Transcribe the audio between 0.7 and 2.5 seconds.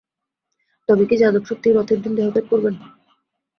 তবে কি যাদব সত্যিই রথের দিন দেহত্যাগ